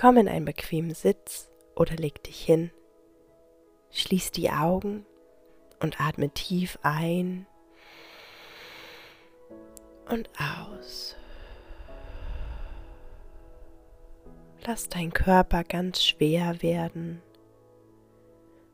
[0.00, 2.70] Komm in einen bequemen Sitz oder leg dich hin.
[3.90, 5.04] Schließ die Augen
[5.78, 7.46] und atme tief ein
[10.08, 11.16] und aus.
[14.64, 17.20] Lass deinen Körper ganz schwer werden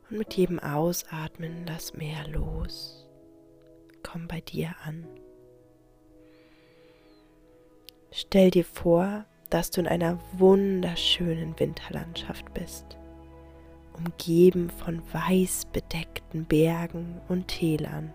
[0.09, 3.05] und mit jedem Ausatmen lass mehr los.
[4.01, 5.05] Komm bei dir an.
[8.11, 12.97] Stell dir vor, dass du in einer wunderschönen Winterlandschaft bist,
[13.93, 18.13] umgeben von weiß bedeckten Bergen und Tälern.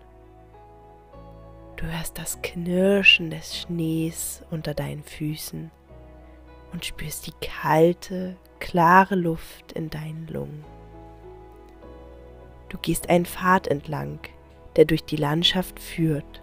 [1.75, 5.71] Du hörst das Knirschen des Schnees unter deinen Füßen
[6.71, 10.63] und spürst die kalte, klare Luft in deinen Lungen.
[12.69, 14.19] Du gehst einen Pfad entlang,
[14.75, 16.42] der durch die Landschaft führt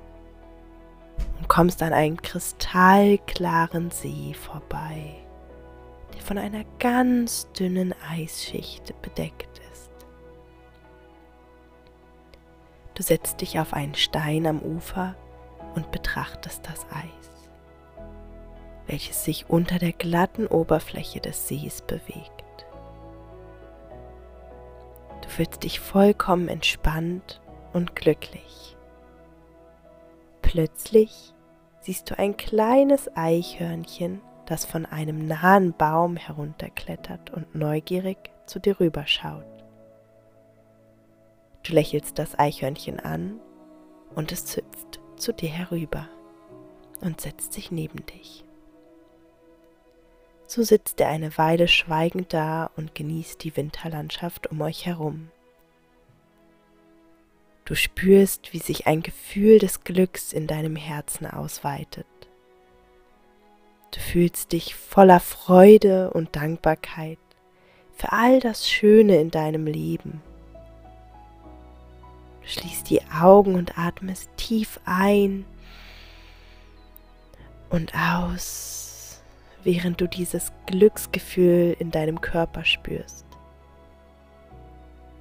[1.50, 5.16] kommst an einen kristallklaren See vorbei,
[6.14, 9.90] der von einer ganz dünnen Eisschicht bedeckt ist.
[12.95, 15.16] Du setzt dich auf einen Stein am Ufer
[15.74, 17.51] und betrachtest das Eis,
[18.87, 22.65] welches sich unter der glatten Oberfläche des Sees bewegt.
[25.23, 27.40] Du fühlst dich vollkommen entspannt
[27.73, 28.76] und glücklich.
[30.43, 31.34] Plötzlich
[31.80, 38.80] siehst du ein kleines Eichhörnchen, das von einem nahen Baum herunterklettert und neugierig zu dir
[38.80, 39.45] rüberschaut.
[41.62, 43.40] Du lächelst das Eichhörnchen an
[44.14, 46.09] und es züpft zu dir herüber
[47.00, 48.44] und setzt sich neben dich.
[50.46, 55.30] So sitzt er eine Weile schweigend da und genießt die Winterlandschaft um euch herum.
[57.71, 62.04] Du spürst, wie sich ein Gefühl des Glücks in deinem Herzen ausweitet.
[63.93, 67.21] Du fühlst dich voller Freude und Dankbarkeit
[67.94, 70.21] für all das Schöne in deinem Leben.
[72.43, 75.44] Du schließt die Augen und atmest tief ein
[77.69, 79.23] und aus,
[79.62, 83.27] während du dieses Glücksgefühl in deinem Körper spürst,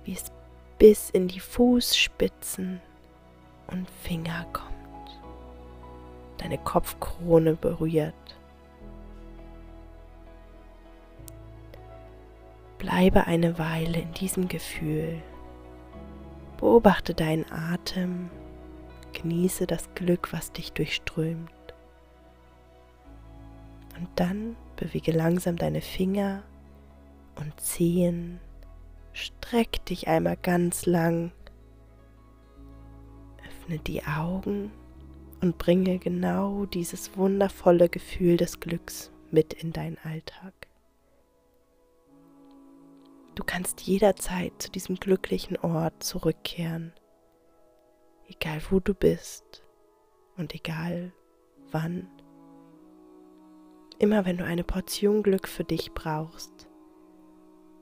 [0.03, 0.31] wie es
[0.79, 2.79] bis in die Fußspitzen
[3.67, 5.19] und Finger kommt,
[6.37, 8.15] deine Kopfkrone berührt.
[12.77, 15.21] Bleibe eine Weile in diesem Gefühl.
[16.57, 18.29] Beobachte deinen Atem,
[19.11, 21.51] genieße das Glück, was dich durchströmt.
[23.97, 26.43] Und dann bewege langsam deine Finger
[27.35, 28.39] und Zehen
[29.13, 31.31] Streck dich einmal ganz lang.
[33.47, 34.71] Öffne die Augen
[35.41, 40.53] und bringe genau dieses wundervolle Gefühl des Glücks mit in deinen Alltag.
[43.35, 46.91] Du kannst jederzeit zu diesem glücklichen Ort zurückkehren,
[48.27, 49.63] egal wo du bist
[50.35, 51.13] und egal
[51.71, 52.09] wann.
[53.97, 56.67] Immer wenn du eine Portion Glück für dich brauchst,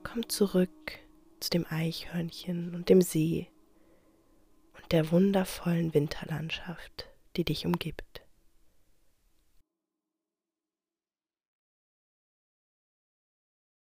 [0.04, 1.00] komm zurück
[1.40, 3.48] zu dem Eichhörnchen und dem See
[4.76, 8.22] und der wundervollen Winterlandschaft, die dich umgibt.